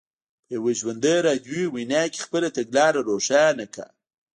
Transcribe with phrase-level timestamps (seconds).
[0.45, 3.87] په یوه ژوندۍ راډیویي وینا کې خپله تګلاره روښانه کړه.